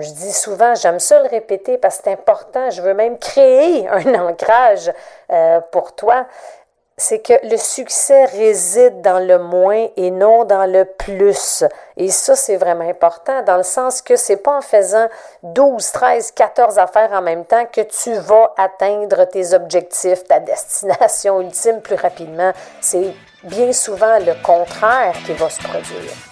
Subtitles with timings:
[0.00, 3.86] Je dis souvent, j'aime ça le répéter parce que c'est important, je veux même créer
[3.90, 4.90] un ancrage
[5.30, 6.24] euh, pour toi.
[6.96, 11.62] C'est que le succès réside dans le moins et non dans le plus.
[11.98, 15.08] Et ça, c'est vraiment important dans le sens que c'est pas en faisant
[15.42, 21.38] 12, 13, 14 affaires en même temps que tu vas atteindre tes objectifs, ta destination
[21.42, 22.52] ultime plus rapidement.
[22.80, 23.12] C'est
[23.42, 26.31] bien souvent le contraire qui va se produire.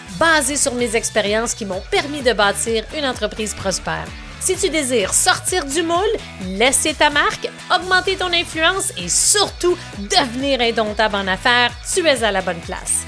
[0.21, 4.05] basé sur mes expériences qui m'ont permis de bâtir une entreprise prospère.
[4.39, 10.61] Si tu désires sortir du moule, laisser ta marque, augmenter ton influence et surtout devenir
[10.61, 13.01] indomptable en affaires, tu es à la bonne place.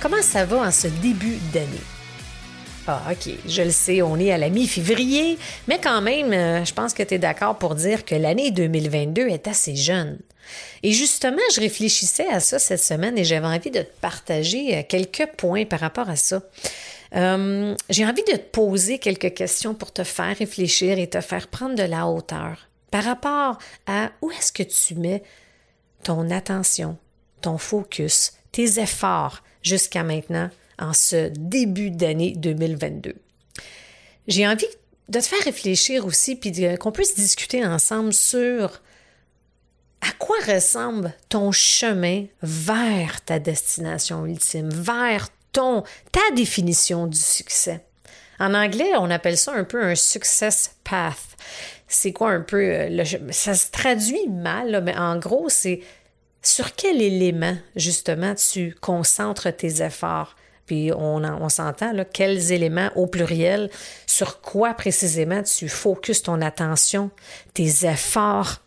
[0.00, 1.95] Comment ça va en ce début d'année?
[2.88, 6.72] Ah, OK, je le sais, on est à la mi-février, mais quand même, euh, je
[6.72, 10.18] pense que tu es d'accord pour dire que l'année 2022 est assez jeune.
[10.84, 14.82] Et justement, je réfléchissais à ça cette semaine et j'avais envie de te partager euh,
[14.88, 16.42] quelques points par rapport à ça.
[17.16, 21.48] Euh, j'ai envie de te poser quelques questions pour te faire réfléchir et te faire
[21.48, 25.24] prendre de la hauteur par rapport à où est-ce que tu mets
[26.04, 26.96] ton attention,
[27.40, 33.14] ton focus, tes efforts jusqu'à maintenant en ce début d'année 2022.
[34.28, 34.66] J'ai envie
[35.08, 38.82] de te faire réfléchir aussi, puis qu'on puisse discuter ensemble sur
[40.00, 47.84] à quoi ressemble ton chemin vers ta destination ultime, vers ton, ta définition du succès.
[48.38, 51.36] En anglais, on appelle ça un peu un success path.
[51.88, 55.80] C'est quoi un peu, euh, ça se traduit mal, mais en gros, c'est
[56.42, 60.35] sur quel élément, justement, tu concentres tes efforts?
[60.66, 63.70] Puis on, s'entend, là, quels éléments au pluriel,
[64.06, 67.10] sur quoi précisément tu focuses ton attention,
[67.54, 68.62] tes efforts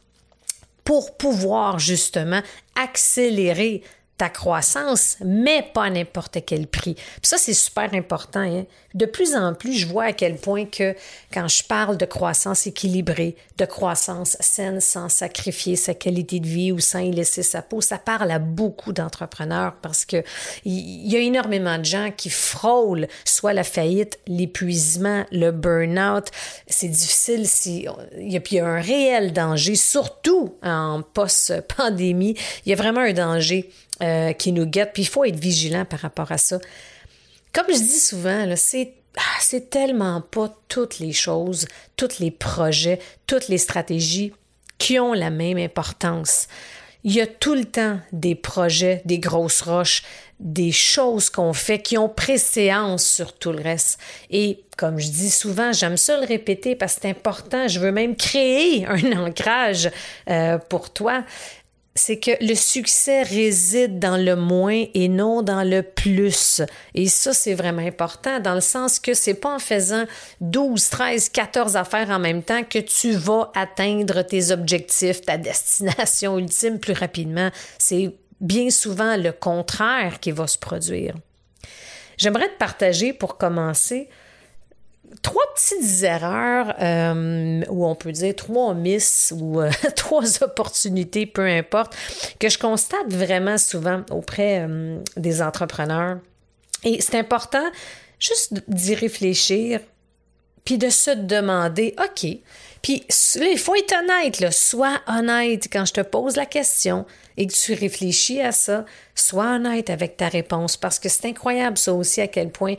[0.85, 2.41] pour pouvoir justement
[2.75, 3.83] accélérer
[4.19, 6.93] ta croissance, mais pas à n'importe quel prix.
[6.93, 8.41] Puis ça, c'est super important.
[8.41, 8.65] Hein.
[8.93, 10.93] De plus en plus, je vois à quel point que
[11.33, 16.73] quand je parle de croissance équilibrée, de croissance saine sans sacrifier sa qualité de vie
[16.73, 20.21] ou sans y laisser sa peau, ça parle à beaucoup d'entrepreneurs parce que
[20.65, 26.27] il y a énormément de gens qui frôlent soit la faillite, l'épuisement, le burn-out.
[26.67, 27.87] C'est difficile si
[28.17, 32.35] il y a un réel danger, surtout en post-pandémie.
[32.65, 33.69] Il y a vraiment un danger
[34.01, 36.59] euh, qui nous guettent, puis il faut être vigilant par rapport à ça.
[37.53, 41.67] Comme je dis souvent, c'est ah, c'est tellement pas toutes les choses,
[41.97, 44.33] tous les projets, toutes les stratégies
[44.77, 46.47] qui ont la même importance.
[47.03, 50.03] Il y a tout le temps des projets, des grosses roches,
[50.39, 53.99] des choses qu'on fait qui ont préséance sur tout le reste.
[54.29, 57.67] Et comme je dis souvent, j'aime ça le répéter parce que c'est important.
[57.67, 59.89] Je veux même créer un ancrage
[60.29, 61.23] euh, pour toi
[61.99, 66.61] c'est que le succès réside dans le moins et non dans le plus.
[66.95, 70.05] Et ça, c'est vraiment important dans le sens que c'est pas en faisant
[70.39, 76.37] 12, 13, 14 affaires en même temps que tu vas atteindre tes objectifs, ta destination
[76.39, 77.49] ultime plus rapidement.
[77.77, 81.15] C'est bien souvent le contraire qui va se produire.
[82.17, 84.07] J'aimerais te partager pour commencer
[85.21, 91.45] trois petites erreurs, euh, ou on peut dire trois miss ou euh, trois opportunités, peu
[91.45, 91.95] importe,
[92.39, 96.19] que je constate vraiment souvent auprès euh, des entrepreneurs.
[96.83, 97.65] Et c'est important
[98.19, 99.79] juste d'y réfléchir,
[100.65, 102.29] puis de se demander, OK,
[102.81, 107.05] puis il faut être honnête, sois honnête quand je te pose la question
[107.37, 108.85] et que tu réfléchis à ça,
[109.15, 112.75] sois honnête avec ta réponse, parce que c'est incroyable ça aussi à quel point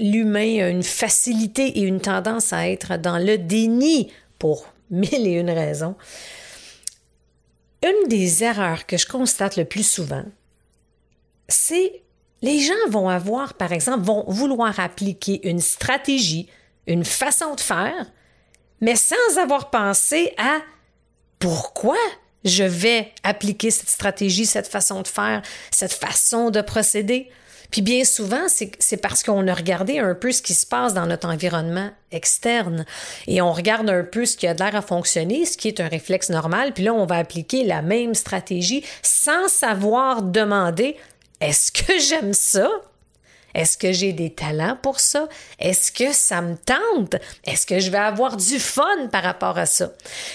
[0.00, 5.34] l'humain a une facilité et une tendance à être dans le déni pour mille et
[5.34, 5.94] une raisons.
[7.82, 10.24] Une des erreurs que je constate le plus souvent,
[11.48, 12.02] c'est
[12.42, 16.48] les gens vont avoir, par exemple, vont vouloir appliquer une stratégie,
[16.86, 18.10] une façon de faire,
[18.80, 20.58] mais sans avoir pensé à
[21.38, 21.98] pourquoi
[22.44, 27.30] je vais appliquer cette stratégie, cette façon de faire, cette façon de procéder.
[27.70, 31.06] Puis bien souvent, c'est parce qu'on a regardé un peu ce qui se passe dans
[31.06, 32.84] notre environnement externe
[33.26, 35.88] et on regarde un peu ce qui a l'air à fonctionner, ce qui est un
[35.88, 40.96] réflexe normal, puis là, on va appliquer la même stratégie sans savoir demander
[41.40, 42.68] est-ce que j'aime ça?
[43.54, 45.28] Est-ce que j'ai des talents pour ça?
[45.58, 47.16] Est-ce que ça me tente?
[47.44, 49.90] Est-ce que je vais avoir du fun par rapport à ça?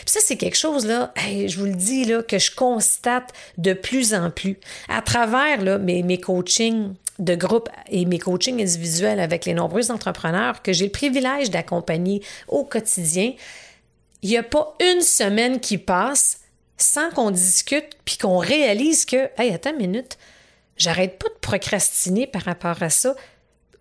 [0.06, 4.14] Ça, c'est quelque chose, là, je vous le dis, là, que je constate de plus
[4.14, 4.58] en plus
[4.90, 9.92] à travers là, mes, mes coachings de groupe et mes coachings individuels avec les nombreux
[9.92, 13.34] entrepreneurs que j'ai le privilège d'accompagner au quotidien.
[14.22, 16.42] Il n'y a pas une semaine qui passe
[16.78, 20.18] sans qu'on discute puis qu'on réalise que, hey, attends une minute,
[20.78, 23.16] j'arrête pas de procrastiner par rapport à ça,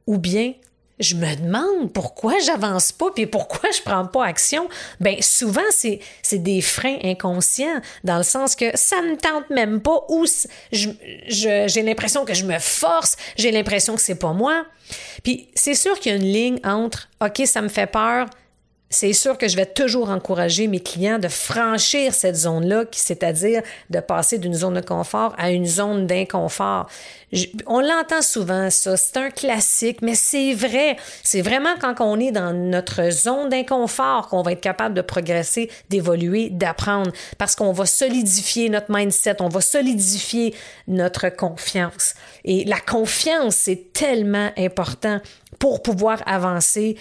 [0.06, 0.54] ou bien
[1.00, 4.69] je me demande pourquoi j'avance pas puis pourquoi je prends pas action.
[5.00, 9.81] Ben souvent c'est c'est des freins inconscients dans le sens que ça me tente même
[9.81, 10.25] pas ou
[10.70, 14.64] j'ai l'impression que je me force, j'ai l'impression que c'est pas moi.
[15.23, 18.26] Puis c'est sûr qu'il y a une ligne entre OK, ça me fait peur,
[18.94, 23.61] c'est sûr que je vais toujours encourager mes clients de franchir cette zone-là, c'est-à-dire
[23.91, 26.87] de passer d'une zone de confort à une zone d'inconfort.
[27.67, 30.96] On l'entend souvent, ça, c'est un classique, mais c'est vrai.
[31.25, 35.69] C'est vraiment quand on est dans notre zone d'inconfort qu'on va être capable de progresser,
[35.91, 40.55] d'évoluer, d'apprendre, parce qu'on va solidifier notre mindset, on va solidifier
[40.87, 42.14] notre confiance.
[42.44, 45.20] Et la confiance, c'est tellement important
[45.58, 46.96] pour pouvoir avancer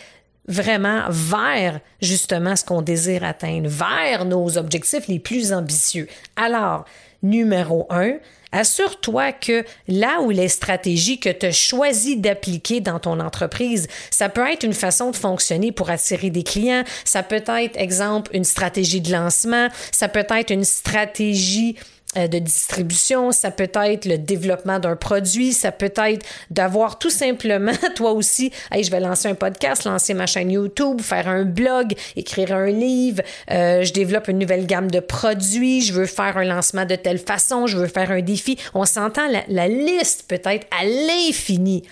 [0.48, 6.08] vraiment vers justement ce qu'on désire atteindre, vers nos objectifs les plus ambitieux.
[6.36, 6.86] Alors,
[7.22, 8.18] numéro un,
[8.54, 14.30] Assure-toi que là où les stratégies que tu as choisi d'appliquer dans ton entreprise, ça
[14.30, 18.44] peut être une façon de fonctionner pour attirer des clients, ça peut être, exemple, une
[18.44, 21.78] stratégie de lancement, ça peut être une stratégie
[22.16, 27.74] de distribution, ça peut être le développement d'un produit, ça peut être d'avoir tout simplement,
[27.96, 32.54] toi aussi, je vais lancer un podcast, lancer ma chaîne YouTube, faire un blog, écrire
[32.54, 33.22] un livre,
[33.52, 37.20] euh, je développe une nouvelle gamme de produits, je veux faire un lancement de telle
[37.20, 38.58] façon, je veux faire un défi.
[38.74, 41.84] On s'entend, la, liste peut être à l'infini.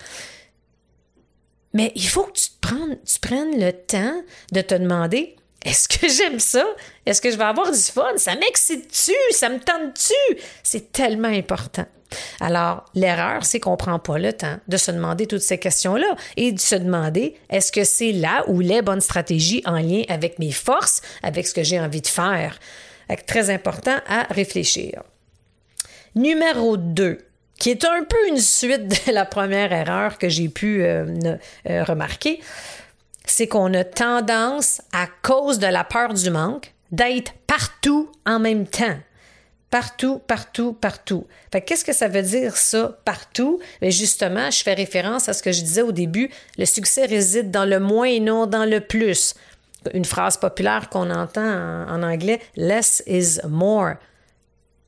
[1.74, 2.48] Mais il faut que tu,
[3.04, 4.22] tu prennes le temps
[4.52, 6.64] de te demander, est-ce que j'aime ça?
[7.06, 8.16] Est-ce que je vais avoir du fun?
[8.16, 9.12] Ça m'excite-tu?
[9.30, 10.38] Ça me tente-tu?
[10.62, 11.86] C'est tellement important.
[12.40, 16.14] Alors, l'erreur, c'est qu'on ne prend pas le temps de se demander toutes ces questions-là
[16.36, 20.38] et de se demander est-ce que c'est là ou les bonnes stratégies en lien avec
[20.38, 22.58] mes forces, avec ce que j'ai envie de faire?
[23.26, 25.02] Très important à réfléchir.
[26.14, 27.18] Numéro 2,
[27.58, 31.36] qui est un peu une suite de la première erreur que j'ai pu euh,
[31.68, 32.40] euh, remarquer,
[33.26, 38.66] c'est qu'on a tendance, à cause de la peur du manque, d'être partout en même
[38.66, 38.98] temps.
[39.70, 41.26] Partout, partout, partout.
[41.50, 43.58] Qu'est-ce que ça veut dire ça, partout?
[43.80, 47.50] Mais justement, je fais référence à ce que je disais au début, le succès réside
[47.50, 49.34] dans le moins et non dans le plus.
[49.94, 53.94] Une phrase populaire qu'on entend en, en anglais, less is more.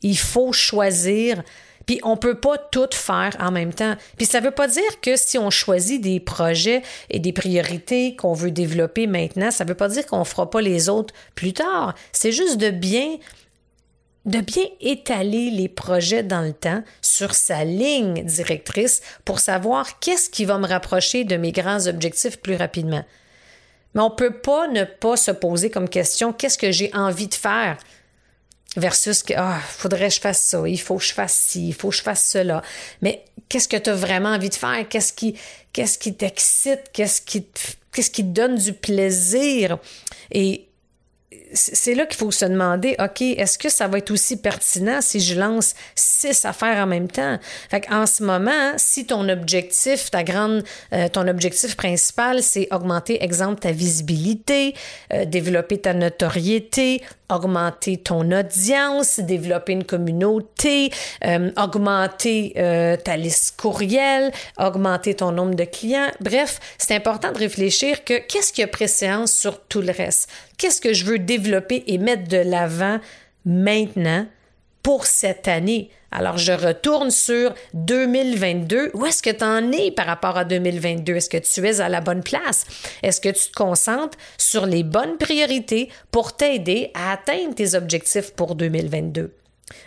[0.02, 1.42] Il faut choisir
[1.86, 3.96] puis on peut pas tout faire en même temps.
[4.16, 8.32] Puis ça veut pas dire que si on choisit des projets et des priorités qu'on
[8.32, 11.94] veut développer maintenant, ça veut pas dire qu'on fera pas les autres plus tard.
[12.12, 13.19] C'est juste de bien
[14.25, 20.30] de bien étaler les projets dans le temps sur sa ligne directrice pour savoir qu'est-ce
[20.30, 23.04] qui va me rapprocher de mes grands objectifs plus rapidement.
[23.94, 27.34] Mais on peut pas ne pas se poser comme question qu'est-ce que j'ai envie de
[27.34, 27.76] faire?
[28.76, 31.75] Versus que ah, faudrait que je fasse ça, il faut que je fasse ci, il
[31.75, 32.62] faut que je fasse cela.
[33.03, 34.88] Mais qu'est-ce que tu as vraiment envie de faire?
[34.88, 35.38] Qu'est-ce qui
[35.73, 36.91] qu'est-ce qui t'excite?
[36.93, 37.47] Qu'est-ce qui
[37.93, 39.79] qu'est-ce qui te donne du plaisir?
[40.31, 40.69] Et
[41.54, 45.20] c'est là qu'il faut se demander, OK, est-ce que ça va être aussi pertinent si
[45.20, 47.38] je lance six affaires en même temps?
[47.70, 53.23] Fait en ce moment, si ton objectif, ta grande, euh, ton objectif principal, c'est augmenter,
[53.23, 54.75] exemple, ta visibilité,
[55.12, 60.90] euh, développer ta notoriété, augmenter ton audience, développer une communauté,
[61.25, 62.52] euh, augmenter
[63.04, 66.11] ta liste courriel, augmenter ton nombre de clients.
[66.20, 70.28] Bref, c'est important de réfléchir que qu'est-ce qui a préséance sur tout le reste?
[70.58, 71.43] Qu'est-ce que je veux développer
[71.86, 72.98] et mettre de l'avant
[73.44, 74.26] maintenant
[74.82, 75.90] pour cette année?
[76.10, 78.92] Alors, je retourne sur 2022.
[78.94, 81.16] Où est-ce que tu en es par rapport à 2022?
[81.16, 82.64] Est-ce que tu es à la bonne place?
[83.02, 88.32] Est-ce que tu te concentres sur les bonnes priorités pour t'aider à atteindre tes objectifs
[88.34, 89.34] pour 2022?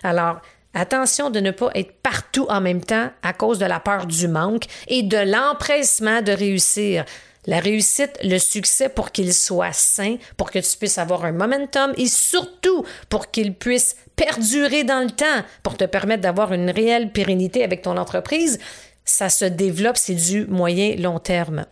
[0.04, 0.42] Alors,
[0.74, 4.28] Attention de ne pas être partout en même temps à cause de la peur du
[4.28, 7.04] manque et de l'empressement de réussir.
[7.48, 11.94] La réussite, le succès pour qu'il soit sain, pour que tu puisses avoir un momentum
[11.98, 17.12] et surtout pour qu'il puisse perdurer dans le temps, pour te permettre d'avoir une réelle
[17.12, 18.60] pérennité avec ton entreprise,
[19.06, 21.66] ça se développe, c'est du moyen long terme.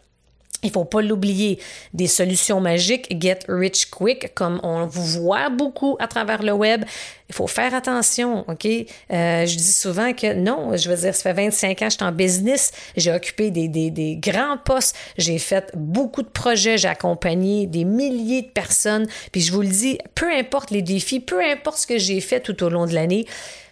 [0.63, 1.59] Il faut pas l'oublier.
[1.93, 6.85] Des solutions magiques, get rich quick, comme on voit beaucoup à travers le web.
[7.29, 8.65] Il faut faire attention, OK?
[8.65, 11.97] Euh, je dis souvent que non, je veux dire, ça fait 25 ans que je
[11.97, 12.71] suis en business.
[12.95, 14.95] J'ai occupé des, des, des grands postes.
[15.17, 16.77] J'ai fait beaucoup de projets.
[16.77, 19.07] J'ai accompagné des milliers de personnes.
[19.31, 22.39] Puis je vous le dis, peu importe les défis, peu importe ce que j'ai fait
[22.39, 23.25] tout au long de l'année,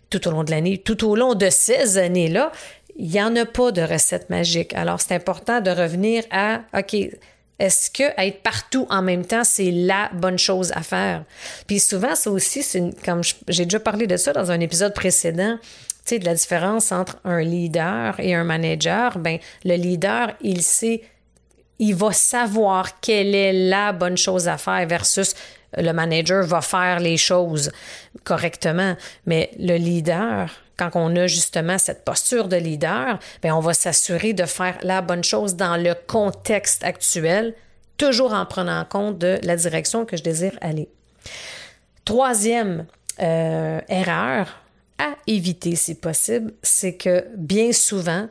[0.09, 2.51] tout au long de l'année, tout au long de ces années-là,
[2.95, 4.73] il n'y en a pas de recette magique.
[4.73, 6.95] Alors, c'est important de revenir à, OK,
[7.59, 11.23] est-ce que être partout en même temps, c'est la bonne chose à faire?
[11.67, 15.57] Puis souvent, ça aussi, c'est comme j'ai déjà parlé de ça dans un épisode précédent,
[15.61, 15.69] tu
[16.05, 19.17] sais, de la différence entre un leader et un manager.
[19.17, 21.03] Ben, le leader, il sait,
[21.79, 25.35] il va savoir quelle est la bonne chose à faire versus
[25.77, 27.71] le manager va faire les choses
[28.23, 28.95] correctement.
[29.25, 34.33] Mais le leader, quand on a justement cette posture de leader, bien, on va s'assurer
[34.33, 37.53] de faire la bonne chose dans le contexte actuel,
[37.97, 40.89] toujours en prenant compte de la direction que je désire aller.
[42.05, 42.85] Troisième
[43.21, 44.61] euh, erreur
[44.97, 48.27] à éviter si possible, c'est que bien souvent,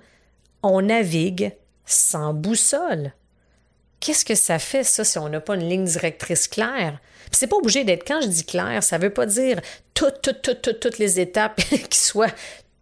[0.62, 1.52] on navigue
[1.86, 3.12] sans boussole.
[4.00, 6.98] Qu'est-ce que ça fait, ça, si on n'a pas une ligne directrice claire?
[7.32, 9.60] C'est pas obligé d'être, quand je dis clair, ça veut pas dire
[9.94, 11.56] toutes, toutes, toutes, toutes, les étapes
[11.90, 12.32] qui soient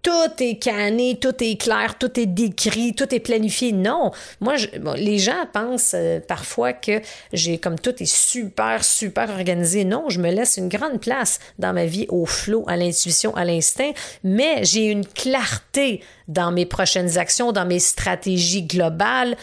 [0.02, 0.11] tout
[0.42, 3.73] est canné, tout est clair, tout est décrit, tout est planifié.
[3.73, 4.54] Non, moi,
[4.97, 7.00] les gens pensent euh, parfois que
[7.33, 9.85] j'ai comme tout est super, super organisé.
[9.85, 13.45] Non, je me laisse une grande place dans ma vie au flot, à l'intuition, à
[13.45, 13.92] l'instinct,
[14.25, 19.37] mais j'ai une clarté dans mes prochaines actions, dans mes stratégies globales,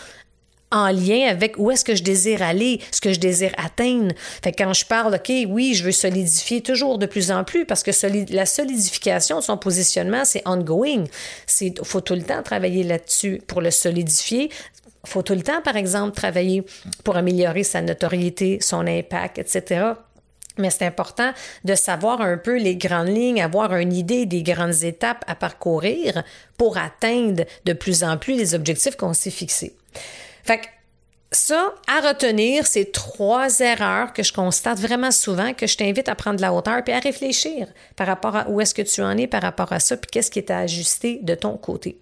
[0.71, 4.13] en lien avec où est-ce que je désire aller, ce que je désire atteindre.
[4.43, 7.65] Fait que quand je parle, OK, oui, je veux solidifier toujours de plus en plus
[7.65, 7.91] parce que
[8.33, 11.05] la solidification de son positionnement, c'est ongoing.
[11.61, 14.49] Il faut tout le temps travailler là-dessus pour le solidifier.
[15.05, 16.65] Il faut tout le temps, par exemple, travailler
[17.05, 19.93] pour améliorer sa notoriété, son impact, etc.
[20.57, 21.31] Mais c'est important
[21.63, 26.23] de savoir un peu les grandes lignes, avoir une idée des grandes étapes à parcourir
[26.57, 29.75] pour atteindre de plus en plus les objectifs qu'on s'est fixés.
[30.47, 30.65] Fait que
[31.33, 36.15] ça, à retenir, c'est trois erreurs que je constate vraiment souvent, que je t'invite à
[36.15, 39.17] prendre de la hauteur puis à réfléchir par rapport à où est-ce que tu en
[39.17, 41.99] es par rapport à ça, puis qu'est-ce qui est à ajuster de ton côté.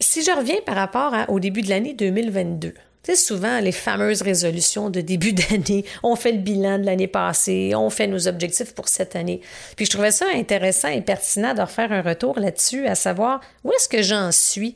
[0.00, 4.22] Si je reviens par rapport au début de l'année 2022, tu sais, souvent les fameuses
[4.22, 8.74] résolutions de début d'année, on fait le bilan de l'année passée, on fait nos objectifs
[8.74, 9.42] pour cette année.
[9.76, 13.72] Puis je trouvais ça intéressant et pertinent de refaire un retour là-dessus, à savoir où
[13.72, 14.74] est-ce que j'en suis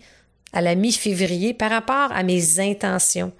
[0.52, 3.32] à la mi-février par rapport à mes intentions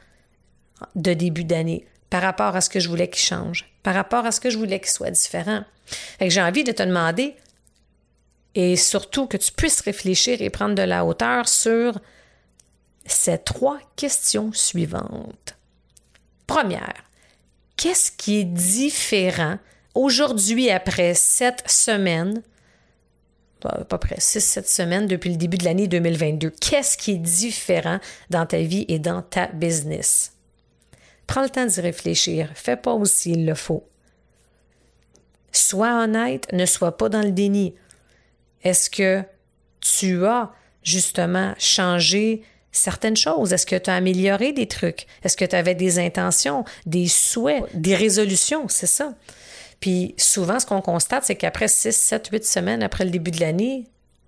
[0.95, 4.33] de début d'année, par rapport à ce que je voulais qu'il change, par rapport à
[4.33, 5.65] ce que je voulais qu'il soit différent.
[6.21, 7.35] j'ai envie de te demander,
[8.55, 11.99] et surtout que tu puisses réfléchir et prendre de la hauteur sur
[13.07, 15.57] ces trois questions suivantes.
[16.47, 17.05] Première,
[17.77, 19.59] qu'est-ce qui est différent
[19.95, 22.43] aujourd'hui après sept semaines
[23.69, 26.51] à peu près 6-7 semaines depuis le début de l'année 2022.
[26.51, 27.99] Qu'est-ce qui est différent
[28.31, 30.33] dans ta vie et dans ta business?
[31.27, 32.51] Prends le temps d'y réfléchir.
[32.55, 33.85] Fais pas aussi il le faut.
[35.53, 37.75] Sois honnête, ne sois pas dans le déni.
[38.63, 39.23] Est-ce que
[39.81, 40.51] tu as
[40.83, 43.53] justement changé certaines choses?
[43.53, 45.07] Est-ce que tu as amélioré des trucs?
[45.23, 48.69] Est-ce que tu avais des intentions, des souhaits, des résolutions?
[48.69, 49.15] C'est ça.
[49.81, 53.41] Puis souvent, ce qu'on constate, c'est qu'après 6, 7, 8 semaines après le début de
[53.41, 53.87] l'année,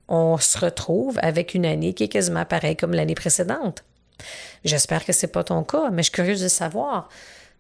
[0.09, 3.85] on se retrouve avec une année qui est quasiment pareille comme l'année précédente.
[4.65, 7.09] J'espère que ce n'est pas ton cas, mais je suis curieuse de savoir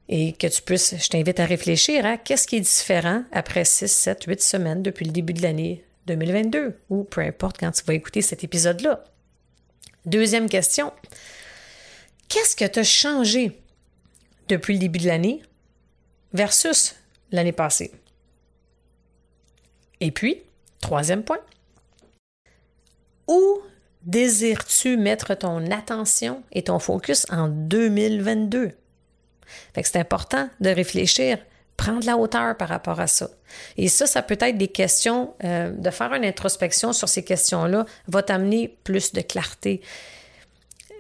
[0.09, 3.91] et que tu puisses, je t'invite à réfléchir à qu'est-ce qui est différent après 6,
[3.91, 7.95] 7, 8 semaines depuis le début de l'année 2022 ou peu importe quand tu vas
[7.95, 9.05] écouter cet épisode-là.
[10.05, 10.93] Deuxième question.
[12.29, 13.61] Qu'est-ce que tu changé
[14.49, 15.43] depuis le début de l'année
[16.33, 16.97] versus
[17.33, 17.93] l'année passée.
[20.01, 20.43] Et puis,
[20.81, 21.41] troisième point,
[23.29, 23.61] où
[24.03, 28.73] désires-tu mettre ton attention et ton focus en 2022?
[29.75, 31.39] c'est important de réfléchir,
[31.77, 33.29] prendre la hauteur par rapport à ça.
[33.77, 37.85] Et ça, ça peut être des questions, euh, de faire une introspection sur ces questions-là
[38.09, 39.83] va t'amener plus de clarté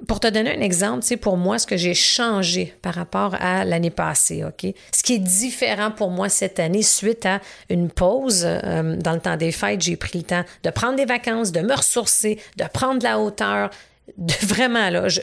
[0.07, 3.65] pour te donner un exemple, c'est pour moi ce que j'ai changé par rapport à
[3.65, 4.73] l'année passée, OK?
[4.93, 9.21] Ce qui est différent pour moi cette année suite à une pause euh, dans le
[9.21, 12.65] temps des fêtes, j'ai pris le temps de prendre des vacances, de me ressourcer, de
[12.73, 13.71] prendre de la hauteur,
[14.17, 15.21] de vraiment là, je,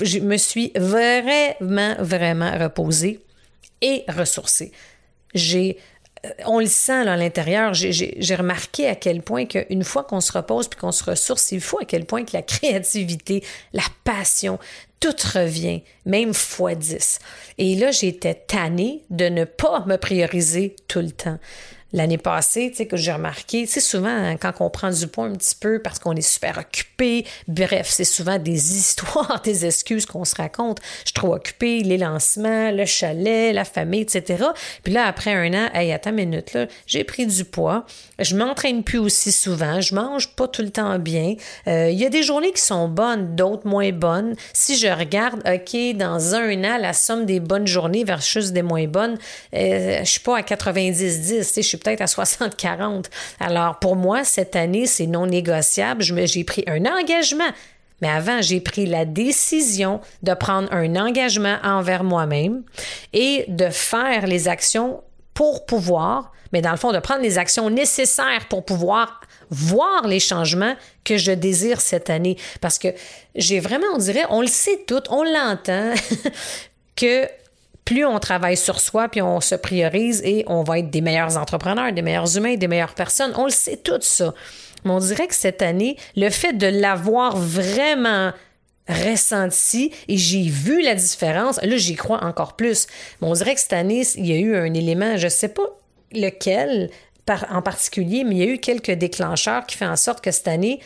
[0.00, 3.20] je me suis vraiment, vraiment reposée
[3.80, 4.72] et ressourcée.
[5.34, 5.78] J'ai
[6.46, 7.74] on le sent là, à l'intérieur.
[7.74, 11.60] J'ai remarqué à quel point qu'une fois qu'on se repose puis qu'on se ressource, il
[11.60, 14.58] faut à quel point que la créativité, la passion,
[15.00, 17.18] tout revient, même fois 10.
[17.58, 21.38] Et là, j'étais tannée de ne pas me prioriser tout le temps
[21.92, 25.26] l'année passée, tu sais, que j'ai remarqué, c'est souvent hein, quand on prend du poids
[25.26, 30.06] un petit peu parce qu'on est super occupé, bref, c'est souvent des histoires, des excuses
[30.06, 30.78] qu'on se raconte.
[31.00, 34.44] Je suis trop occupée, les lancements, le chalet, la famille, etc.
[34.82, 37.84] Puis là, après un an, hey, attends une minute, là, j'ai pris du poids,
[38.18, 41.34] je m'entraîne plus aussi souvent, je mange pas tout le temps bien.
[41.66, 44.34] Euh, il y a des journées qui sont bonnes, d'autres moins bonnes.
[44.52, 48.86] Si je regarde, OK, dans un an, la somme des bonnes journées versus des moins
[48.86, 49.18] bonnes,
[49.54, 53.06] euh, je suis pas à 90-10, je suis peut-être à 60-40.
[53.40, 56.02] Alors, pour moi, cette année, c'est non négociable.
[56.02, 57.50] J'ai pris un engagement.
[58.00, 62.64] Mais avant, j'ai pris la décision de prendre un engagement envers moi-même
[63.12, 65.02] et de faire les actions
[65.34, 69.20] pour pouvoir, mais dans le fond, de prendre les actions nécessaires pour pouvoir
[69.50, 70.74] voir les changements
[71.04, 72.36] que je désire cette année.
[72.60, 72.88] Parce que
[73.36, 75.94] j'ai vraiment, on dirait, on le sait tout, on l'entend,
[76.96, 77.28] que
[77.84, 81.36] plus on travaille sur soi, puis on se priorise et on va être des meilleurs
[81.36, 83.32] entrepreneurs, des meilleurs humains, des meilleures personnes.
[83.36, 84.34] On le sait tout ça.
[84.84, 88.32] Mais on dirait que cette année, le fait de l'avoir vraiment
[88.88, 92.86] ressenti et j'ai vu la différence, là j'y crois encore plus.
[93.20, 95.48] Mais on dirait que cette année, il y a eu un élément, je ne sais
[95.48, 95.62] pas
[96.12, 96.90] lequel
[97.50, 100.48] en particulier, mais il y a eu quelques déclencheurs qui font en sorte que cette
[100.48, 100.80] année,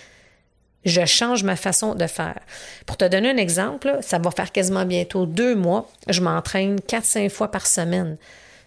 [0.86, 2.38] je change ma façon de faire.
[2.86, 5.90] Pour te donner un exemple, ça va faire quasiment bientôt deux mois.
[6.08, 8.16] Je m'entraîne 4-5 fois par semaine.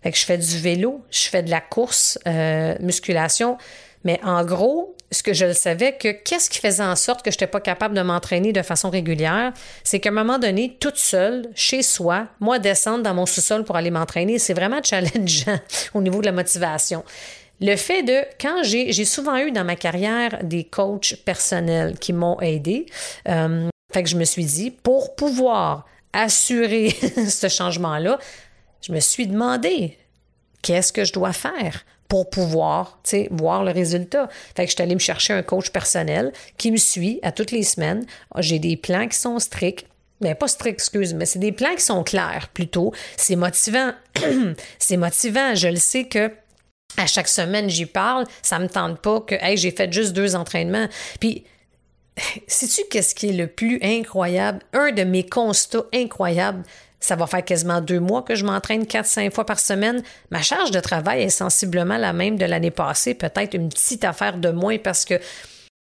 [0.04, 3.58] Fait que je fais du vélo, je fais de la course, euh, musculation.
[4.04, 7.32] Mais en gros, ce que je le savais, que qu'est-ce qui faisait en sorte que
[7.32, 9.52] je n'étais pas capable de m'entraîner de façon régulière,
[9.84, 13.76] c'est qu'à un moment donné, toute seule, chez soi, moi, descendre dans mon sous-sol pour
[13.76, 15.60] aller m'entraîner, c'est vraiment challengeant
[15.94, 17.04] au niveau de la motivation.
[17.62, 22.14] Le fait de, quand j'ai, j'ai souvent eu dans ma carrière des coachs personnels qui
[22.14, 22.86] m'ont aidé,
[23.28, 26.90] euh, fait que je me suis dit, pour pouvoir assurer
[27.30, 28.20] ce changement-là,
[28.82, 29.98] je me suis demandé,
[30.62, 33.00] qu'est-ce que je dois faire pour pouvoir
[33.32, 34.30] voir le résultat?
[34.56, 37.52] Fait que je suis allée me chercher un coach personnel qui me suit à toutes
[37.52, 38.06] les semaines.
[38.38, 39.86] J'ai des plans qui sont stricts.
[40.22, 42.94] Mais pas stricts, excuse, mais c'est des plans qui sont clairs plutôt.
[43.16, 43.92] C'est motivant.
[44.80, 45.56] c'est motivant.
[45.56, 46.30] Je le sais que
[47.00, 48.26] à chaque semaine, j'y parle.
[48.42, 50.88] Ça me tente pas que, hey, j'ai fait juste deux entraînements.
[51.20, 51.46] Puis,
[52.48, 54.60] sais-tu qu'est-ce qui est le plus incroyable?
[54.74, 56.64] Un de mes constats incroyables,
[57.00, 60.04] ça va faire quasiment deux mois que je m'entraîne quatre, cinq fois par semaine.
[60.32, 64.38] Ma charge de travail est sensiblement la même de l'année passée, peut-être une petite affaire
[64.38, 65.16] de moins parce que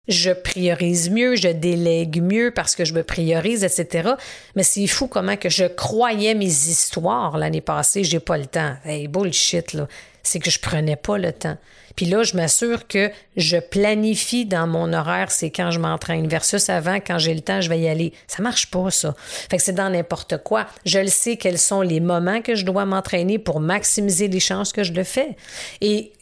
[0.07, 4.12] je priorise mieux, je délègue mieux parce que je me priorise, etc.
[4.57, 8.74] Mais c'est fou comment que je croyais mes histoires l'année passée, j'ai pas le temps.
[8.85, 9.87] Hey, bullshit, là.
[10.28, 11.56] C'est que je prenais pas le temps.
[11.96, 16.68] Puis là, je m'assure que je planifie dans mon horaire, c'est quand je m'entraîne, versus
[16.68, 18.12] avant, quand j'ai le temps, je vais y aller.
[18.26, 19.14] Ça marche pas, ça.
[19.18, 20.66] Fait que c'est dans n'importe quoi.
[20.84, 24.72] Je le sais quels sont les moments que je dois m'entraîner pour maximiser les chances
[24.72, 25.34] que je le fais.
[25.80, 26.12] Et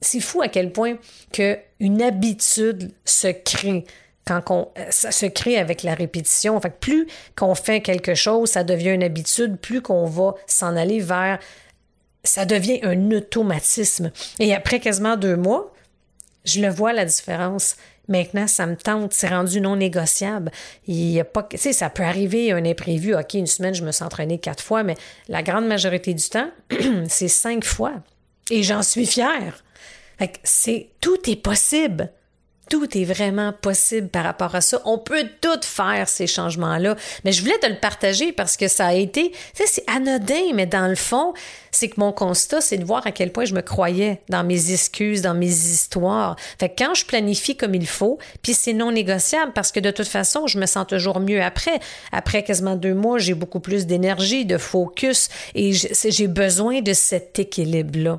[0.00, 0.96] c'est fou à quel point
[1.32, 3.84] que une habitude se crée
[4.26, 6.60] quand on, ça se crée avec la répétition.
[6.60, 7.06] Fait plus
[7.36, 11.38] qu'on fait quelque chose, ça devient une habitude, plus qu'on va s'en aller vers,
[12.24, 14.12] ça devient un automatisme.
[14.38, 15.72] Et après quasiment deux mois,
[16.44, 17.76] je le vois la différence.
[18.08, 20.50] Maintenant, ça me tente, c'est rendu non négociable.
[20.86, 23.14] Il y a pas, tu sais, ça peut arriver un imprévu.
[23.14, 24.96] OK, une semaine, je me suis entraînée quatre fois, mais
[25.28, 26.50] la grande majorité du temps,
[27.08, 27.94] c'est cinq fois.
[28.50, 29.62] Et j'en suis fière
[30.44, 32.10] c'est tout est possible.
[32.72, 34.80] Tout est vraiment possible par rapport à ça.
[34.86, 36.96] On peut tout faire ces changements-là.
[37.22, 40.64] Mais je voulais te le partager parce que ça a été, tu c'est anodin, mais
[40.64, 41.34] dans le fond,
[41.70, 44.72] c'est que mon constat, c'est de voir à quel point je me croyais dans mes
[44.72, 46.36] excuses, dans mes histoires.
[46.58, 49.90] Fait que quand je planifie comme il faut, puis c'est non négociable parce que de
[49.90, 51.78] toute façon, je me sens toujours mieux après.
[52.10, 57.38] Après quasiment deux mois, j'ai beaucoup plus d'énergie, de focus et j'ai besoin de cet
[57.38, 58.18] équilibre-là.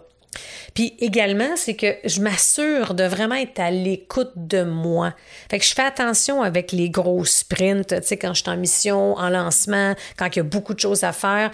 [0.74, 5.13] Puis également, c'est que je m'assure de vraiment être à l'écoute de moi.
[5.50, 8.58] Fait que je fais attention avec les gros sprints, tu sais, quand je suis en
[8.58, 11.52] mission, en lancement, quand il y a beaucoup de choses à faire.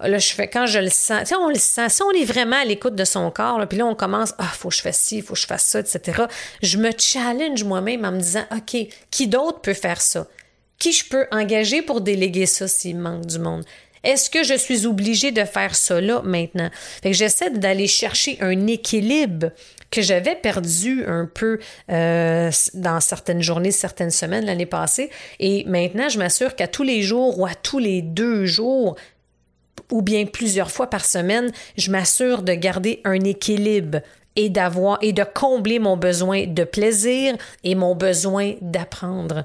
[0.00, 2.24] Là, je fais, quand je le sens, tu sais, on le sent, si on est
[2.24, 4.98] vraiment à l'écoute de son corps, puis là, on commence, ah, faut que je fasse
[4.98, 6.24] ci, faut que je fasse ça, etc.
[6.60, 8.76] Je me challenge moi-même en me disant, OK,
[9.10, 10.26] qui d'autre peut faire ça?
[10.78, 13.64] Qui je peux engager pour déléguer ça s'il manque du monde?
[14.04, 16.70] Est-ce que je suis obligée de faire là maintenant?
[17.02, 19.50] Fait que j'essaie d'aller chercher un équilibre
[19.90, 21.60] que j'avais perdu un peu
[21.90, 25.10] euh, dans certaines journées, certaines semaines l'année passée.
[25.38, 28.96] Et maintenant, je m'assure qu'à tous les jours ou à tous les deux jours,
[29.90, 34.00] ou bien plusieurs fois par semaine, je m'assure de garder un équilibre
[34.34, 39.44] et d'avoir et de combler mon besoin de plaisir et mon besoin d'apprendre.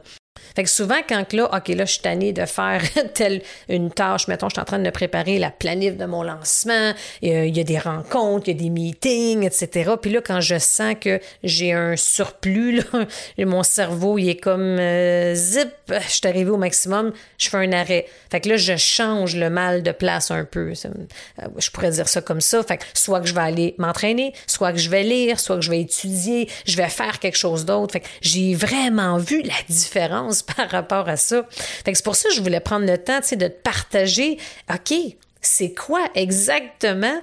[0.55, 2.81] Fait que souvent, quand là, OK, là, je suis tannée de faire
[3.13, 6.93] telle une tâche, mettons, je suis en train de préparer la planif de mon lancement,
[7.21, 9.91] il y a des rencontres, il y a des meetings, etc.
[10.01, 13.05] Puis là, quand je sens que j'ai un surplus, là,
[13.45, 17.71] mon cerveau, il est comme euh, zip, je suis arrivé au maximum, je fais un
[17.71, 18.05] arrêt.
[18.29, 20.73] Fait que là, je change le mal de place un peu.
[20.85, 22.63] Euh, je pourrais dire ça comme ça.
[22.63, 25.61] Fait que soit que je vais aller m'entraîner, soit que je vais lire, soit que
[25.61, 27.93] je vais étudier, je vais faire quelque chose d'autre.
[27.93, 31.45] Fait que j'ai vraiment vu la différence par rapport à ça.
[31.85, 34.37] c'est pour ça que je voulais prendre le temps, de te partager,
[34.73, 34.93] OK,
[35.41, 37.21] c'est quoi exactement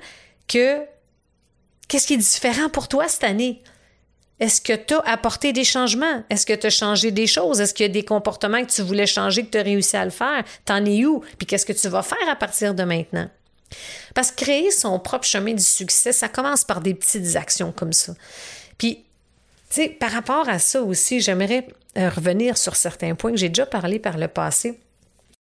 [0.49, 0.81] que,
[1.88, 3.62] qu'est-ce qui est différent pour toi cette année?
[4.40, 6.25] Est-ce que tu as apporté des changements?
[6.29, 7.61] Est-ce que tu as changé des choses?
[7.61, 10.05] Est-ce qu'il y a des comportements que tu voulais changer, que tu as réussi à
[10.05, 10.43] le faire?
[10.64, 11.23] T'en es où?
[11.38, 13.31] Puis qu'est-ce que tu vas faire à partir de maintenant?
[14.14, 17.93] Parce que créer son propre chemin du succès, ça commence par des petites actions comme
[17.93, 18.14] ça.
[18.77, 19.05] Puis,
[20.00, 23.98] par rapport à ça aussi, j'aimerais euh, revenir sur certains points que j'ai déjà parlé
[23.98, 24.80] par le passé.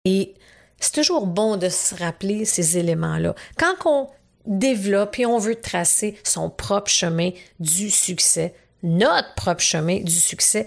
[0.05, 0.33] Et
[0.79, 3.35] c'est toujours bon de se rappeler ces éléments-là.
[3.57, 4.07] Quand on
[4.45, 7.29] développe et on veut tracer son propre chemin
[7.59, 10.65] du succès, notre propre chemin du succès,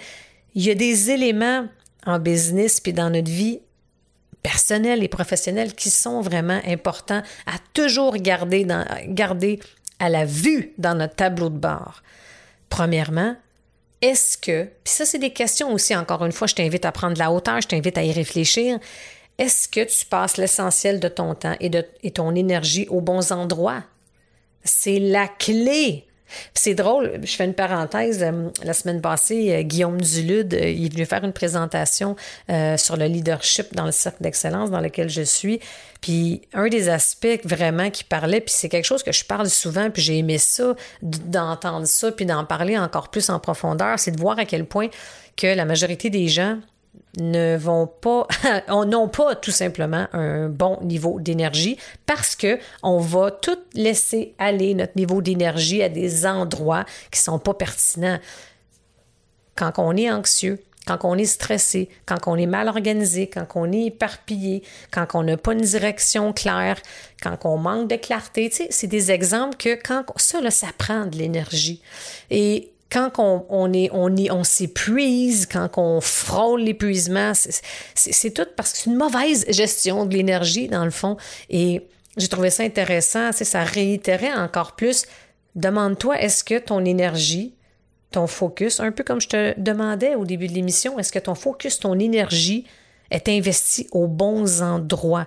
[0.54, 1.66] il y a des éléments
[2.06, 3.60] en business puis dans notre vie
[4.42, 8.66] personnelle et professionnelle qui sont vraiment importants à toujours garder
[9.98, 12.02] à la vue dans notre tableau de bord.
[12.74, 13.36] Premièrement,
[14.02, 17.16] est-ce que, puis ça c'est des questions aussi, encore une fois, je t'invite à prendre
[17.16, 18.80] la hauteur, je t'invite à y réfléchir,
[19.38, 23.84] est-ce que tu passes l'essentiel de ton temps et de ton énergie aux bons endroits?
[24.64, 26.04] C'est la clé
[26.54, 28.22] c'est drôle, je fais une parenthèse.
[28.22, 32.16] Euh, la semaine passée, euh, Guillaume Dulude, euh, il est venu faire une présentation
[32.76, 35.60] sur le leadership dans le cercle d'excellence dans lequel je suis.
[36.00, 39.90] Puis un des aspects vraiment qui parlait, puis c'est quelque chose que je parle souvent,
[39.90, 44.20] puis j'ai aimé ça, d'entendre ça, puis d'en parler encore plus en profondeur, c'est de
[44.20, 44.88] voir à quel point
[45.36, 46.58] que la majorité des gens
[47.18, 48.26] ne vont pas,
[48.68, 54.74] n'ont pas tout simplement un bon niveau d'énergie parce que on va tout laisser aller
[54.74, 58.18] notre niveau d'énergie à des endroits qui sont pas pertinents.
[59.56, 63.72] Quand on est anxieux, quand on est stressé, quand on est mal organisé, quand on
[63.72, 66.76] est éparpillé, quand on n'a pas une direction claire,
[67.22, 70.68] quand on manque de clarté, tu sais, c'est des exemples que quand ça là, ça
[70.76, 71.80] prend de l'énergie.
[72.30, 73.90] Et quand on, on, est,
[74.30, 80.14] on s'épuise, quand on frôle l'épuisement, c'est tout parce que c'est une mauvaise gestion de
[80.14, 81.16] l'énergie, dans le fond.
[81.50, 83.32] Et j'ai trouvé ça intéressant.
[83.32, 85.06] Ça réitérait encore plus.
[85.56, 87.56] Demande-toi, est-ce que ton énergie,
[88.12, 91.34] ton focus, un peu comme je te demandais au début de l'émission, est-ce que ton
[91.34, 92.64] focus, ton énergie
[93.10, 95.26] est investi aux bons endroits?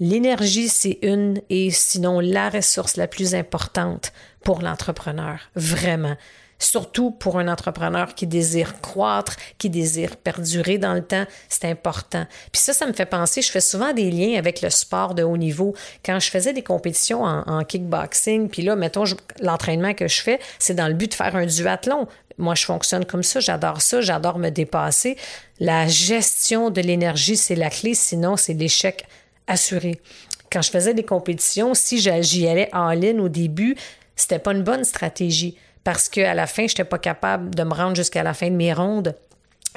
[0.00, 5.38] L'énergie, c'est une et sinon la ressource la plus importante pour l'entrepreneur.
[5.54, 6.16] Vraiment
[6.58, 12.26] surtout pour un entrepreneur qui désire croître, qui désire perdurer dans le temps, c'est important.
[12.52, 15.22] Puis ça, ça me fait penser, je fais souvent des liens avec le sport de
[15.22, 15.74] haut niveau.
[16.04, 19.04] Quand je faisais des compétitions en, kickboxing, puis là, mettons,
[19.40, 22.06] l'entraînement que je fais, c'est dans le but de faire un duathlon.
[22.38, 25.16] Moi, je fonctionne comme ça, j'adore ça, j'adore me dépasser.
[25.58, 29.04] La gestion de l'énergie, c'est la clé, sinon c'est l'échec
[29.48, 30.00] assuré.
[30.50, 33.76] Quand je faisais des compétitions, si j'y allais en ligne au début,
[34.16, 35.56] c'était pas une bonne stratégie
[35.88, 38.56] parce qu'à la fin, je n'étais pas capable de me rendre jusqu'à la fin de
[38.56, 39.14] mes rondes.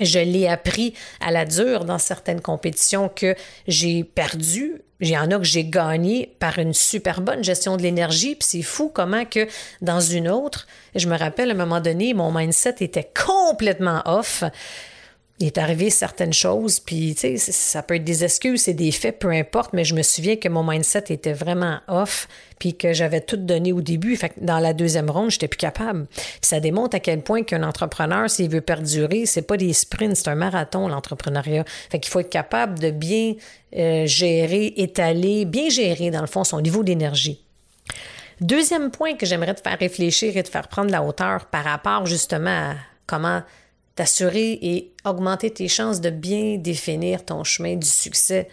[0.02, 3.34] Je l'ai appris à la dure dans certaines compétitions que
[3.66, 4.82] j'ai perdu.
[5.00, 8.36] Il y en a que j'ai gagné par une super bonne gestion de l'énergie.
[8.36, 9.48] Puis c'est fou comment que
[9.82, 14.44] dans une autre, je me rappelle à un moment donné, mon mindset était complètement off
[15.42, 18.92] il est arrivé certaines choses, puis tu sais, ça peut être des excuses, c'est des
[18.92, 22.28] faits, peu importe, mais je me souviens que mon mindset était vraiment off,
[22.60, 24.16] puis que j'avais tout donné au début.
[24.16, 26.06] Fait que dans la deuxième ronde, j'étais plus capable.
[26.42, 30.28] ça démontre à quel point qu'un entrepreneur, s'il veut perdurer, c'est pas des sprints, c'est
[30.28, 31.66] un marathon, l'entrepreneuriat.
[31.90, 33.34] Fait qu'il faut être capable de bien
[33.76, 37.44] euh, gérer, étaler, bien gérer, dans le fond, son niveau d'énergie.
[38.42, 42.06] Deuxième point que j'aimerais te faire réfléchir et te faire prendre la hauteur par rapport
[42.06, 42.76] justement à
[43.08, 43.42] comment
[43.96, 48.48] t'assurer et augmenter tes chances de bien définir ton chemin du succès.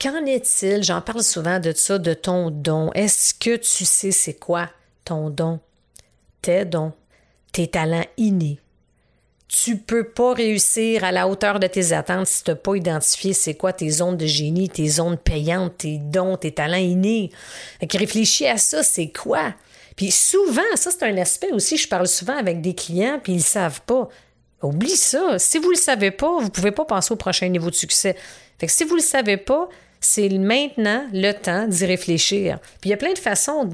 [0.00, 2.92] Qu'en est-il, j'en parle souvent de ça, de ton don?
[2.92, 4.68] Est-ce que tu sais c'est quoi
[5.04, 5.60] ton don?
[6.42, 6.92] Tes dons,
[7.52, 8.58] tes talents innés.
[9.48, 13.32] Tu peux pas réussir à la hauteur de tes attentes si tu n'as pas identifié
[13.32, 17.30] c'est quoi tes zones de génie, tes zones payantes, tes dons, tes talents innés.
[17.80, 19.54] réfléchis à ça, c'est quoi?
[19.96, 23.38] Puis souvent, ça c'est un aspect aussi, je parle souvent avec des clients, puis ils
[23.38, 24.08] ne savent pas.
[24.62, 25.38] Oublie ça.
[25.38, 27.74] Si vous ne le savez pas, vous ne pouvez pas penser au prochain niveau de
[27.74, 28.16] succès.
[28.58, 29.68] Fait que si vous ne le savez pas,
[30.00, 32.58] c'est maintenant le temps d'y réfléchir.
[32.80, 33.64] Puis il y a plein de façons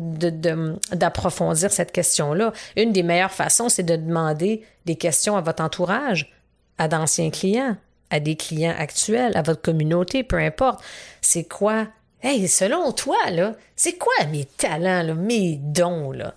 [0.93, 2.53] d'approfondir cette question-là.
[2.77, 6.33] Une des meilleures façons, c'est de demander des questions à votre entourage,
[6.79, 7.77] à d'anciens clients,
[8.11, 10.83] à des clients actuels, à votre communauté, peu importe.
[11.21, 11.89] C'est quoi?
[12.23, 16.35] Hey, selon toi, là, c'est quoi mes talents, là, mes dons, là?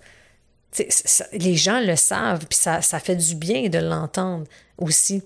[1.32, 4.46] les gens le savent, puis ça, fait du bien de l'entendre
[4.78, 5.22] aussi.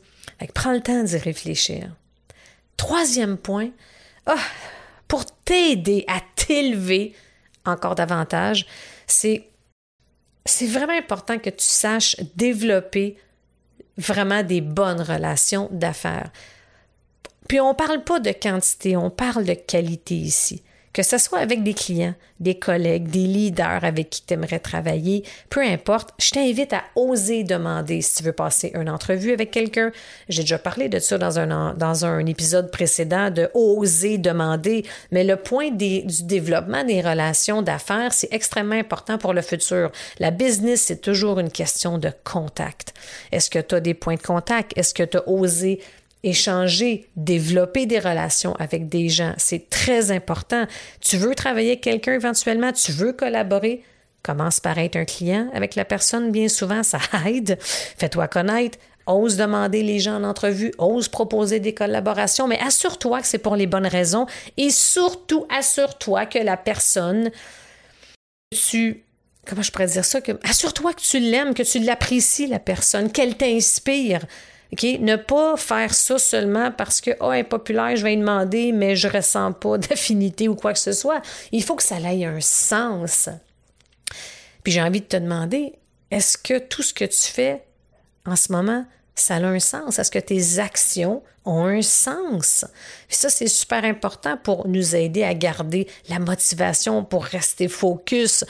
[0.54, 1.94] prends le temps d'y réfléchir.
[2.76, 3.70] Troisième point,
[4.26, 4.36] ah,
[5.06, 7.14] pour t'aider à t'élever
[7.64, 8.66] encore davantage,
[9.06, 9.44] c'est
[10.44, 13.18] c'est vraiment important que tu saches développer
[13.98, 16.30] vraiment des bonnes relations d'affaires.
[17.48, 20.62] Puis on ne parle pas de quantité, on parle de qualité ici
[20.98, 25.22] que ce soit avec des clients, des collègues, des leaders avec qui tu aimerais travailler,
[25.48, 29.92] peu importe, je t'invite à oser demander si tu veux passer une entrevue avec quelqu'un.
[30.28, 35.70] J'ai déjà parlé de ça dans un, épisode précédent, de oser demander, mais le point
[35.70, 39.92] du développement des relations d'affaires, c'est extrêmement important pour le futur.
[40.18, 42.92] La business, c'est toujours une question de contact.
[43.30, 44.76] Est-ce que tu as des points de contact?
[44.76, 45.80] Est-ce que tu as osé
[46.22, 49.34] échanger, développer des relations avec des gens.
[49.36, 50.66] C'est très important.
[51.00, 53.82] Tu veux travailler avec quelqu'un éventuellement, tu veux collaborer,
[54.22, 56.32] commence par être un client avec la personne.
[56.32, 57.58] Bien souvent, ça aide.
[57.60, 58.78] Fais-toi connaître.
[59.06, 63.56] Ose demander les gens en entrevue, ose proposer des collaborations, mais assure-toi que c'est pour
[63.56, 64.26] les bonnes raisons
[64.58, 67.30] et surtout assure-toi que la personne,
[68.50, 69.02] tu
[69.46, 73.10] comment je pourrais dire ça, que assure-toi que tu l'aimes, que tu l'apprécies, la personne,
[73.10, 74.20] qu'elle t'inspire.
[74.72, 78.72] Ne pas faire ça seulement parce que, oh, elle est populaire, je vais lui demander,
[78.72, 81.22] mais je ressens pas d'affinité ou quoi que ce soit.
[81.52, 83.28] Il faut que ça ait un sens.
[84.62, 85.72] Puis j'ai envie de te demander,
[86.10, 87.64] est-ce que tout ce que tu fais
[88.26, 89.98] en ce moment, ça a un sens?
[89.98, 92.66] Est-ce que tes actions ont un sens?
[93.08, 98.44] Puis ça, c'est super important pour nous aider à garder la motivation, pour rester focus.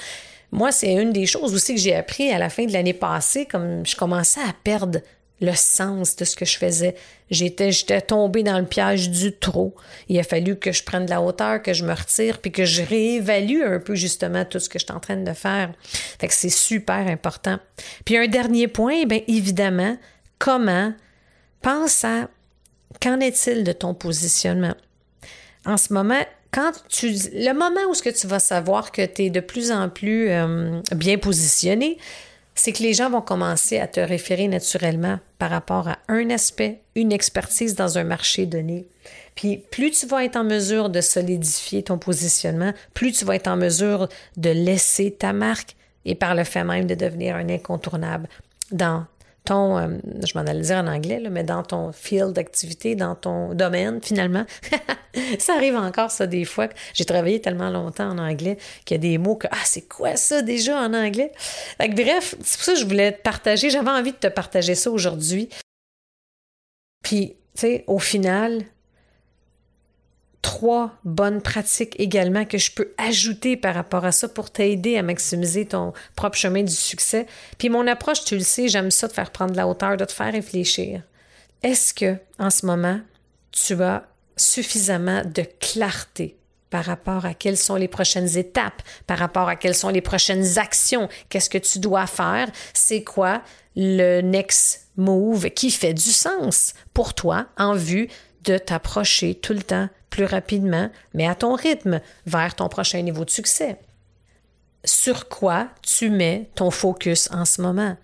[0.50, 3.46] Moi, c'est une des choses aussi que j'ai appris à la fin de l'année passée,
[3.46, 5.00] comme je commençais à perdre
[5.40, 6.94] le sens de ce que je faisais.
[7.30, 9.74] J'étais, j'étais tombée dans le piège du trop.
[10.08, 12.64] Il a fallu que je prenne de la hauteur, que je me retire, puis que
[12.64, 15.72] je réévalue un peu justement tout ce que je suis en train de faire.
[15.82, 17.58] Fait que c'est super important.
[18.04, 19.96] Puis un dernier point, bien évidemment,
[20.38, 20.92] comment
[21.62, 22.28] pense à
[23.00, 24.74] qu'en est-il de ton positionnement?
[25.66, 29.24] En ce moment, quand tu le moment où ce que tu vas savoir que tu
[29.24, 31.98] es de plus en plus euh, bien positionné,
[32.58, 36.80] c'est que les gens vont commencer à te référer naturellement par rapport à un aspect,
[36.96, 38.88] une expertise dans un marché donné.
[39.36, 43.46] Puis plus tu vas être en mesure de solidifier ton positionnement, plus tu vas être
[43.46, 48.28] en mesure de laisser ta marque et par le fait même de devenir un incontournable
[48.72, 49.06] dans
[49.48, 49.88] ton, euh,
[50.26, 54.44] je m'en allais dire en anglais, mais dans ton field d'activité, dans ton domaine, finalement.
[55.38, 56.68] ça arrive encore, ça, des fois.
[56.92, 60.16] J'ai travaillé tellement longtemps en anglais qu'il y a des mots que, ah, c'est quoi
[60.16, 61.32] ça déjà en anglais?
[61.78, 64.90] bref, c'est pour ça que je voulais te partager, j'avais envie de te partager ça
[64.90, 65.48] aujourd'hui.
[67.02, 68.64] Puis, tu sais, au final,
[70.48, 75.02] trois bonnes pratiques également que je peux ajouter par rapport à ça pour t'aider à
[75.02, 77.26] maximiser ton propre chemin du succès.
[77.58, 80.12] Puis mon approche, tu le sais, j'aime ça de faire prendre la hauteur, de te
[80.12, 81.02] faire réfléchir.
[81.62, 82.98] Est-ce que en ce moment,
[83.52, 84.04] tu as
[84.38, 86.38] suffisamment de clarté
[86.70, 90.58] par rapport à quelles sont les prochaines étapes, par rapport à quelles sont les prochaines
[90.58, 93.42] actions, qu'est-ce que tu dois faire, c'est quoi
[93.76, 98.08] le next move qui fait du sens pour toi en vue
[98.48, 103.24] de t'approcher tout le temps plus rapidement, mais à ton rythme, vers ton prochain niveau
[103.24, 103.76] de succès.
[104.84, 107.96] Sur quoi tu mets ton focus en ce moment?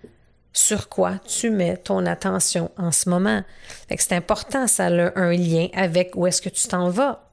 [0.53, 3.43] Sur quoi tu mets ton attention en ce moment?
[3.89, 7.31] C'est important, ça a un lien avec où est-ce que tu t'en vas.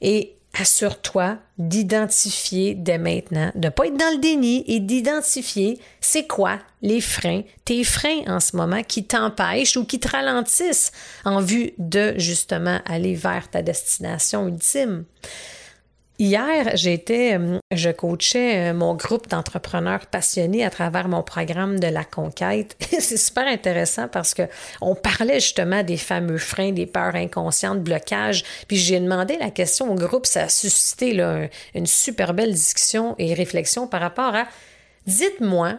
[0.00, 6.26] Et assure-toi d'identifier dès maintenant, de ne pas être dans le déni et d'identifier c'est
[6.26, 10.92] quoi les freins, tes freins en ce moment qui t'empêchent ou qui te ralentissent
[11.24, 15.04] en vue de justement aller vers ta destination ultime.
[16.18, 21.88] Hier, j'étais, euh, je coachais euh, mon groupe d'entrepreneurs passionnés à travers mon programme de
[21.88, 22.74] la conquête.
[22.98, 24.42] C'est super intéressant parce que
[24.80, 28.44] on parlait justement des fameux freins, des peurs inconscientes, blocages.
[28.66, 31.22] Puis j'ai demandé la question au groupe, ça a suscité
[31.74, 34.46] une super belle discussion et réflexion par rapport à
[35.06, 35.74] dites-moi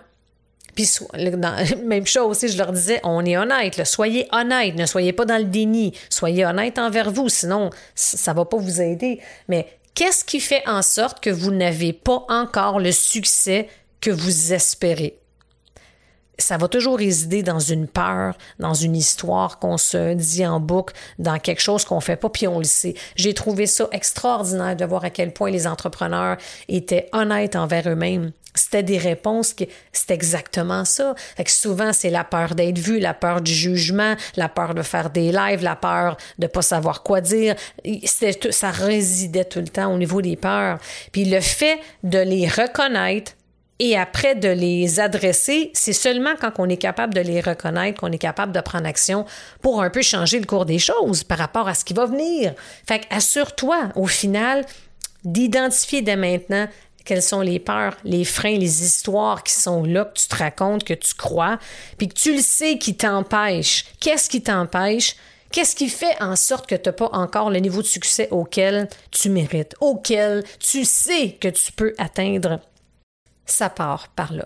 [0.77, 0.87] puis
[1.83, 5.39] même chose aussi, je leur disais, on est honnête, soyez honnête, ne soyez pas dans
[5.39, 9.19] le déni, soyez honnête envers vous, sinon ça va pas vous aider.
[9.47, 9.65] Mais
[9.97, 13.67] Qu'est-ce qui fait en sorte que vous n'avez pas encore le succès
[13.99, 15.17] que vous espérez?
[16.39, 20.93] ça va toujours résider dans une peur, dans une histoire qu'on se dit en boucle,
[21.17, 22.93] dans quelque chose qu'on fait pas, puis on le sait.
[23.15, 28.33] J'ai trouvé ça extraordinaire de voir à quel point les entrepreneurs étaient honnêtes envers eux-mêmes.
[28.57, 31.15] C'était des réponses qui, c'est exactement ça.
[31.35, 34.81] Fait que souvent, c'est la peur d'être vu, la peur du jugement, la peur de
[34.81, 37.55] faire des lives, la peur de pas savoir quoi dire.
[38.03, 40.79] C'était, ça résidait tout le temps au niveau des peurs.
[41.11, 43.33] Puis le fait de les reconnaître,
[43.79, 48.11] et après de les adresser, c'est seulement quand on est capable de les reconnaître qu'on
[48.11, 49.25] est capable de prendre action
[49.61, 52.53] pour un peu changer le cours des choses par rapport à ce qui va venir.
[52.87, 54.65] Fait assure-toi, au final,
[55.23, 56.67] d'identifier dès maintenant
[57.07, 60.83] quelles sont les peurs, les freins, les histoires qui sont là, que tu te racontes,
[60.83, 61.57] que tu crois,
[61.97, 63.85] puis que tu le sais qui t'empêche.
[64.01, 65.15] Qu'est-ce qui t'empêche?
[65.53, 68.89] Qu'est-ce qui fait en sorte que tu n'as pas encore le niveau de succès auquel
[69.11, 72.59] tu mérites, auquel tu sais que tu peux atteindre?
[73.45, 74.45] Ça part par là.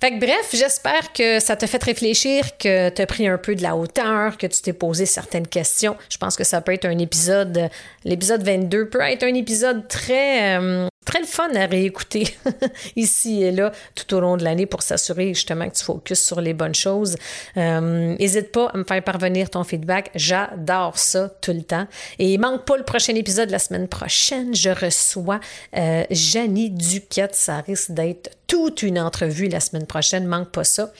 [0.00, 3.54] Fait que bref, j'espère que ça t'a fait réfléchir, que tu as pris un peu
[3.54, 5.94] de la hauteur, que tu t'es posé certaines questions.
[6.08, 7.68] Je pense que ça peut être un épisode,
[8.04, 12.36] l'épisode 22 peut être un épisode très, euh, très le fun à réécouter
[12.96, 16.40] ici et là tout au long de l'année pour s'assurer justement que tu focuses sur
[16.40, 17.16] les bonnes choses.
[17.56, 20.10] N'hésite euh, pas à me faire parvenir ton feedback.
[20.14, 21.86] J'adore ça tout le temps.
[22.18, 24.54] Et manque pas le prochain épisode la semaine prochaine.
[24.54, 25.40] Je reçois
[25.76, 27.34] euh, Janie Duquette.
[27.34, 30.26] Ça risque d'être toute une entrevue la semaine prochaine.
[30.26, 30.92] Manque pas ça.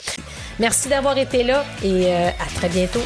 [0.59, 3.01] Merci d'avoir été là et euh, à très bientôt.